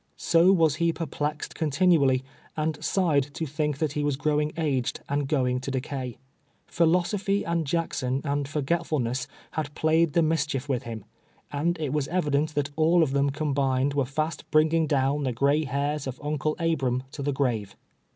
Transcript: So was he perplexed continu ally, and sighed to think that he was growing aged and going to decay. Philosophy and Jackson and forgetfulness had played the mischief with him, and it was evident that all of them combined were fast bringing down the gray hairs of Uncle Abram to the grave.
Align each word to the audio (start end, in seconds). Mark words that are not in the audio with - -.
So 0.17 0.51
was 0.51 0.77
he 0.77 0.91
perplexed 0.91 1.53
continu 1.53 2.01
ally, 2.01 2.17
and 2.57 2.83
sighed 2.83 3.31
to 3.35 3.45
think 3.45 3.77
that 3.77 3.91
he 3.91 4.03
was 4.03 4.15
growing 4.17 4.51
aged 4.57 5.01
and 5.07 5.27
going 5.27 5.59
to 5.59 5.69
decay. 5.69 6.17
Philosophy 6.65 7.43
and 7.43 7.67
Jackson 7.67 8.19
and 8.23 8.47
forgetfulness 8.47 9.27
had 9.51 9.75
played 9.75 10.13
the 10.13 10.23
mischief 10.23 10.67
with 10.67 10.81
him, 10.89 11.05
and 11.51 11.79
it 11.79 11.93
was 11.93 12.07
evident 12.07 12.55
that 12.55 12.71
all 12.75 13.03
of 13.03 13.11
them 13.11 13.29
combined 13.29 13.93
were 13.93 14.05
fast 14.05 14.49
bringing 14.49 14.87
down 14.87 15.21
the 15.21 15.31
gray 15.33 15.65
hairs 15.65 16.07
of 16.07 16.19
Uncle 16.23 16.55
Abram 16.57 17.03
to 17.11 17.21
the 17.21 17.31
grave. 17.31 17.75